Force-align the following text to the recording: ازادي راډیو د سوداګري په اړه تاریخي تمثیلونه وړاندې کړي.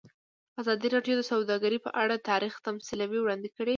ازادي 0.61 0.87
راډیو 0.95 1.15
د 1.17 1.23
سوداګري 1.31 1.79
په 1.85 1.89
اړه 2.01 2.23
تاریخي 2.29 2.59
تمثیلونه 2.67 3.17
وړاندې 3.21 3.49
کړي. 3.57 3.69